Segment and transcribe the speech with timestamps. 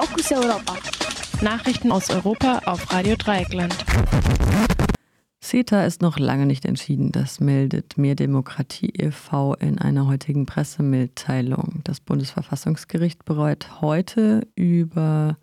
[0.00, 0.76] Fokus Europa.
[1.42, 3.74] Nachrichten aus Europa auf Radio Dreieckland.
[5.40, 7.10] CETA ist noch lange nicht entschieden.
[7.10, 9.54] Das meldet Mehr Demokratie e.V.
[9.54, 11.80] in einer heutigen Pressemitteilung.
[11.82, 15.36] Das Bundesverfassungsgericht bereut heute über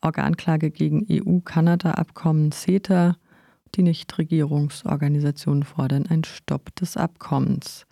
[0.00, 3.18] Organklage gegen EU-Kanada-Abkommen CETA.
[3.74, 7.84] Die Nichtregierungsorganisationen fordern einen Stopp des Abkommens.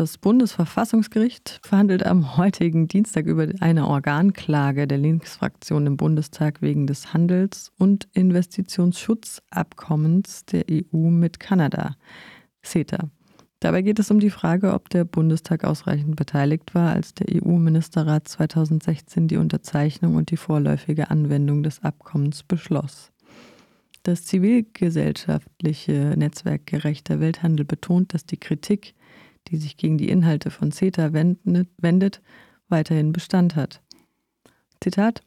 [0.00, 7.12] Das Bundesverfassungsgericht verhandelt am heutigen Dienstag über eine Organklage der Linksfraktion im Bundestag wegen des
[7.12, 11.96] Handels- und Investitionsschutzabkommens der EU mit Kanada,
[12.62, 13.10] CETA.
[13.58, 18.26] Dabei geht es um die Frage, ob der Bundestag ausreichend beteiligt war, als der EU-Ministerrat
[18.26, 23.12] 2016 die Unterzeichnung und die vorläufige Anwendung des Abkommens beschloss.
[24.02, 28.94] Das zivilgesellschaftliche Netzwerk Gerechter Welthandel betont, dass die Kritik
[29.50, 32.22] die sich gegen die Inhalte von CETA wendet,
[32.68, 33.80] weiterhin Bestand hat.
[34.80, 35.22] Zitat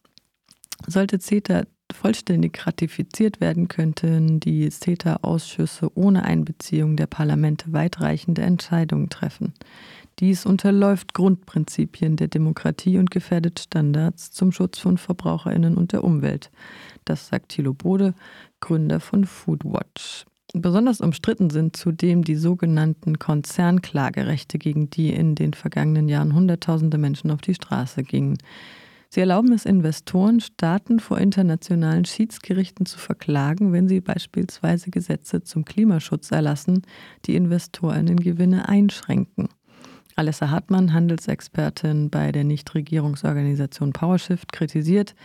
[0.88, 9.54] Sollte CETA vollständig ratifiziert werden, könnten die CETA-Ausschüsse ohne Einbeziehung der Parlamente weitreichende Entscheidungen treffen.
[10.20, 16.52] Dies unterläuft Grundprinzipien der Demokratie und gefährdet Standards zum Schutz von Verbraucherinnen und der Umwelt.
[17.06, 18.14] Das sagt Thilo Bode,
[18.60, 20.26] Gründer von Foodwatch.
[20.56, 27.32] Besonders umstritten sind zudem die sogenannten Konzernklagerechte, gegen die in den vergangenen Jahren Hunderttausende Menschen
[27.32, 28.38] auf die Straße gingen.
[29.10, 35.66] Sie erlauben es Investoren, Staaten vor internationalen Schiedsgerichten zu verklagen, wenn sie beispielsweise Gesetze zum
[35.66, 36.84] Klimaschutz erlassen,
[37.26, 39.50] die Investorinnengewinne einschränken.
[40.16, 45.16] Alessa Hartmann, Handelsexpertin bei der Nichtregierungsorganisation PowerShift, kritisiert,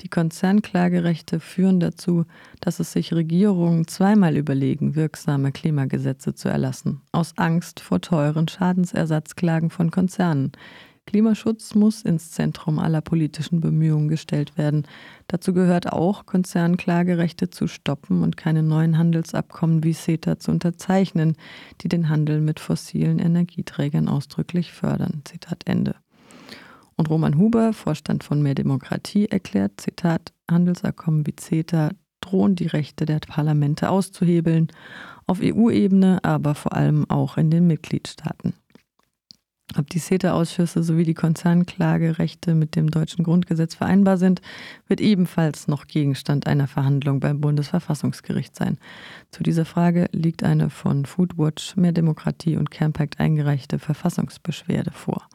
[0.00, 2.24] die Konzernklagerechte führen dazu,
[2.60, 9.70] dass es sich Regierungen zweimal überlegen, wirksame Klimagesetze zu erlassen, aus Angst vor teuren Schadensersatzklagen
[9.70, 10.52] von Konzernen.
[11.06, 14.86] Klimaschutz muss ins Zentrum aller politischen Bemühungen gestellt werden.
[15.26, 21.36] Dazu gehört auch, Konzernklagerechte zu stoppen und keine neuen Handelsabkommen wie CETA zu unterzeichnen,
[21.80, 25.22] die den Handel mit fossilen Energieträgern ausdrücklich fördern.
[25.24, 25.96] Zitat Ende.
[26.96, 31.90] Und Roman Huber, Vorstand von Mehr Demokratie, erklärt, Zitat, Handelsabkommen wie CETA
[32.20, 34.68] drohen die Rechte der Parlamente auszuhebeln,
[35.26, 38.54] auf EU-Ebene, aber vor allem auch in den Mitgliedstaaten.
[39.78, 44.42] Ob die CETA-Ausschüsse sowie die Konzernklagerechte mit dem deutschen Grundgesetz vereinbar sind,
[44.86, 48.78] wird ebenfalls noch Gegenstand einer Verhandlung beim Bundesverfassungsgericht sein.
[49.30, 55.26] Zu dieser Frage liegt eine von Foodwatch, Mehr Demokratie und Campact eingereichte Verfassungsbeschwerde vor.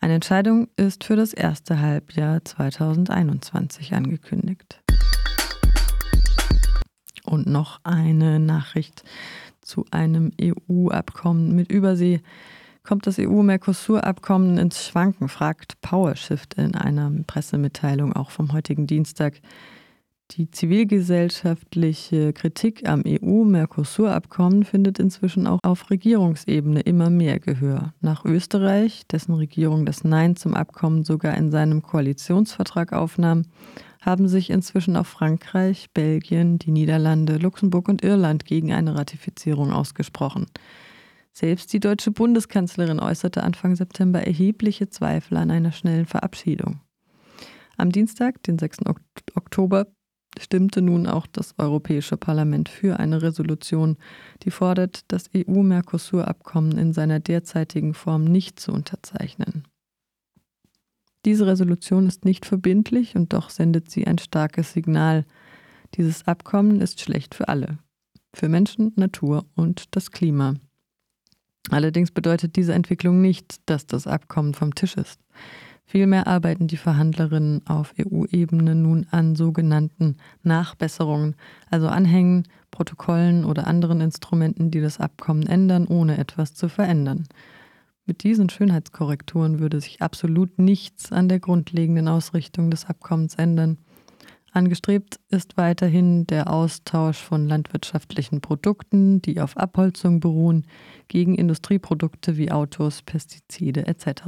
[0.00, 4.80] Eine Entscheidung ist für das erste Halbjahr 2021 angekündigt.
[7.24, 9.04] Und noch eine Nachricht
[9.60, 12.22] zu einem EU-Abkommen mit Übersee
[12.82, 19.40] kommt das EU-Mercosur-Abkommen ins Schwanken, fragt PowerShift in einer Pressemitteilung auch vom heutigen Dienstag.
[20.32, 27.94] Die zivilgesellschaftliche Kritik am EU-Mercosur-Abkommen findet inzwischen auch auf Regierungsebene immer mehr Gehör.
[28.00, 33.42] Nach Österreich, dessen Regierung das Nein zum Abkommen sogar in seinem Koalitionsvertrag aufnahm,
[34.00, 40.46] haben sich inzwischen auch Frankreich, Belgien, die Niederlande, Luxemburg und Irland gegen eine Ratifizierung ausgesprochen.
[41.40, 46.82] Selbst die deutsche Bundeskanzlerin äußerte Anfang September erhebliche Zweifel an einer schnellen Verabschiedung.
[47.78, 48.80] Am Dienstag, den 6.
[49.34, 49.86] Oktober,
[50.38, 53.96] stimmte nun auch das Europäische Parlament für eine Resolution,
[54.42, 59.66] die fordert, das EU-Mercosur-Abkommen in seiner derzeitigen Form nicht zu unterzeichnen.
[61.24, 65.24] Diese Resolution ist nicht verbindlich und doch sendet sie ein starkes Signal.
[65.94, 67.78] Dieses Abkommen ist schlecht für alle,
[68.34, 70.56] für Menschen, Natur und das Klima.
[71.70, 75.20] Allerdings bedeutet diese Entwicklung nicht, dass das Abkommen vom Tisch ist.
[75.86, 81.34] Vielmehr arbeiten die Verhandlerinnen auf EU-Ebene nun an sogenannten Nachbesserungen,
[81.68, 87.26] also Anhängen, Protokollen oder anderen Instrumenten, die das Abkommen ändern, ohne etwas zu verändern.
[88.06, 93.78] Mit diesen Schönheitskorrekturen würde sich absolut nichts an der grundlegenden Ausrichtung des Abkommens ändern.
[94.52, 100.66] Angestrebt ist weiterhin der Austausch von landwirtschaftlichen Produkten, die auf Abholzung beruhen,
[101.08, 104.22] gegen Industrieprodukte wie Autos, Pestizide etc.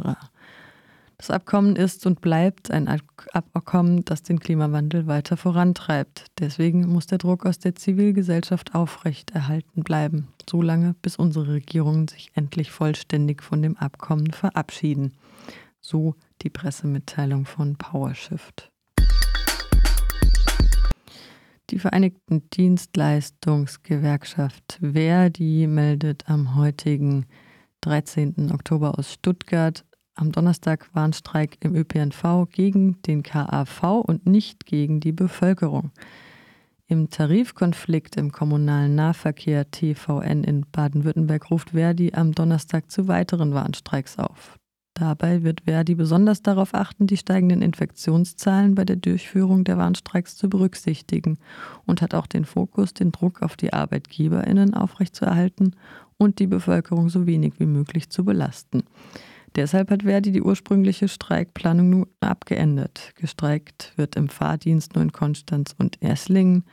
[1.23, 2.89] Das Abkommen ist und bleibt ein
[3.33, 6.27] Abkommen, das den Klimawandel weiter vorantreibt.
[6.41, 12.33] Deswegen muss der Druck aus der Zivilgesellschaft aufrecht erhalten bleiben, solange bis unsere Regierungen sich
[12.35, 15.13] endlich vollständig von dem Abkommen verabschieden.
[15.81, 18.72] So die Pressemitteilung von PowerShift.
[21.73, 27.25] Die Vereinigten Dienstleistungsgewerkschaft Verdi meldet am heutigen
[27.81, 28.53] 13.
[28.53, 34.67] Oktober aus Stuttgart, Am Donnerstag war ein Streik im ÖPNV gegen den KAV und nicht
[34.67, 35.93] gegen die Bevölkerung.
[36.89, 44.19] Im Tarifkonflikt im kommunalen Nahverkehr TVN in Baden-Württemberg ruft Verdi am Donnerstag zu weiteren Warnstreiks
[44.19, 44.59] auf.
[44.95, 50.51] Dabei wird Verdi besonders darauf achten, die steigenden Infektionszahlen bei der Durchführung der Warnstreiks zu
[50.51, 51.39] berücksichtigen
[51.87, 55.77] und hat auch den Fokus, den Druck auf die Arbeitgeberinnen aufrechtzuerhalten
[56.19, 58.83] und die Bevölkerung so wenig wie möglich zu belasten.
[59.57, 63.13] Deshalb hat Verdi die ursprüngliche Streikplanung nun abgeändert.
[63.17, 66.65] Gestreikt wird im Fahrdienst nur in Konstanz und Erslingen.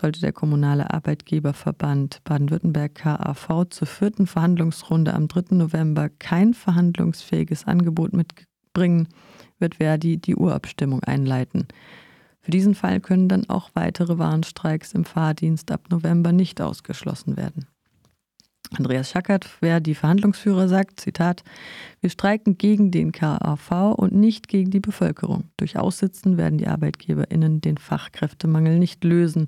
[0.00, 5.56] Sollte der kommunale Arbeitgeberverband Baden-Württemberg KAV zur vierten Verhandlungsrunde am 3.
[5.56, 9.08] November kein verhandlungsfähiges Angebot mitbringen,
[9.58, 11.66] wird Verdi die Urabstimmung einleiten.
[12.38, 17.66] Für diesen Fall können dann auch weitere Warnstreiks im Fahrdienst ab November nicht ausgeschlossen werden.
[18.76, 21.42] Andreas Schackert, wer die Verhandlungsführer sagt, Zitat,
[22.00, 25.44] wir streiken gegen den KAV und nicht gegen die Bevölkerung.
[25.56, 29.46] Durch Aussitzen werden die ArbeitgeberInnen den Fachkräftemangel nicht lösen.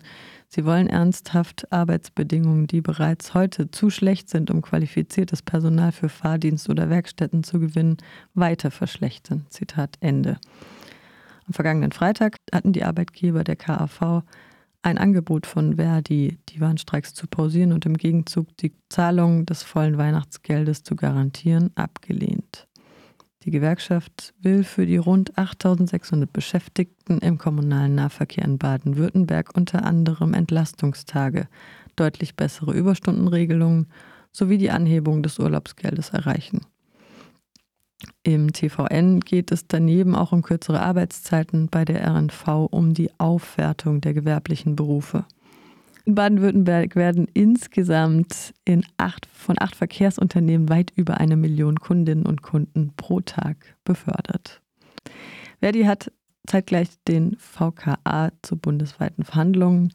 [0.48, 6.70] Sie wollen ernsthaft Arbeitsbedingungen, die bereits heute zu schlecht sind, um qualifiziertes Personal für Fahrdienst
[6.70, 7.98] oder Werkstätten zu gewinnen,
[8.34, 9.46] weiter verschlechtern.
[9.50, 10.38] Zitat Ende.
[11.46, 14.22] Am vergangenen Freitag hatten die Arbeitgeber der KAV
[14.82, 19.98] ein Angebot von Verdi, die Warnstreiks zu pausieren und im Gegenzug die Zahlung des vollen
[19.98, 22.66] Weihnachtsgeldes zu garantieren, abgelehnt.
[23.44, 30.34] Die Gewerkschaft will für die rund 8600 Beschäftigten im kommunalen Nahverkehr in Baden-Württemberg unter anderem
[30.34, 31.48] Entlastungstage,
[31.96, 33.86] deutlich bessere Überstundenregelungen
[34.30, 36.60] sowie die Anhebung des Urlaubsgeldes erreichen.
[38.22, 44.02] Im TVN geht es daneben auch um kürzere Arbeitszeiten, bei der RNV um die Aufwertung
[44.02, 45.24] der gewerblichen Berufe.
[46.04, 52.42] In Baden-Württemberg werden insgesamt in acht, von acht Verkehrsunternehmen weit über eine Million Kundinnen und
[52.42, 54.60] Kunden pro Tag befördert.
[55.60, 56.12] Verdi hat
[56.46, 59.92] zeitgleich den VKA zu bundesweiten Verhandlungen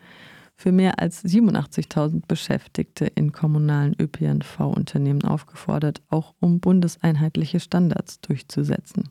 [0.56, 9.10] für mehr als 87.000 Beschäftigte in kommunalen ÖPNV-Unternehmen aufgefordert, auch um bundeseinheitliche Standards durchzusetzen.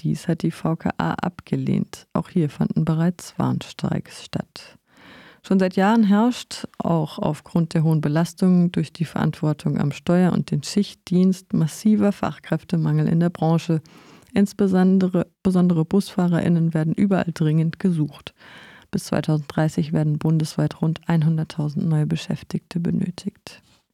[0.00, 2.06] Dies hat die VKA abgelehnt.
[2.12, 4.78] Auch hier fanden bereits Warnstreiks statt.
[5.42, 10.50] Schon seit Jahren herrscht, auch aufgrund der hohen Belastungen durch die Verantwortung am Steuer und
[10.50, 13.80] den Schichtdienst, massiver Fachkräftemangel in der Branche.
[14.34, 18.34] Insbesondere besondere BusfahrerInnen werden überall dringend gesucht.
[18.96, 23.60] Bis 2030 werden bundesweit rund 100.000 neue Beschäftigte benötigt.